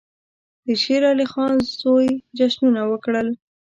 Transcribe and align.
د 0.65 0.67
شېر 0.83 1.01
علي 1.11 1.25
خان 1.31 1.53
زوی 1.81 2.07
جشنونه 2.37 2.81
وکړل. 2.91 3.27